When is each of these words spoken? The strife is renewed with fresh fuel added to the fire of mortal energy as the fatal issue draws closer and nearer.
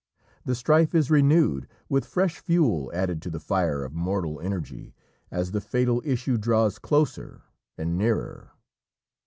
The 0.45 0.55
strife 0.55 0.95
is 0.95 1.11
renewed 1.11 1.67
with 1.87 2.05
fresh 2.07 2.39
fuel 2.39 2.89
added 2.91 3.21
to 3.21 3.29
the 3.29 3.39
fire 3.39 3.83
of 3.85 3.93
mortal 3.93 4.39
energy 4.39 4.95
as 5.29 5.51
the 5.51 5.61
fatal 5.61 6.01
issue 6.03 6.39
draws 6.39 6.79
closer 6.79 7.43
and 7.77 7.99
nearer. 7.99 8.49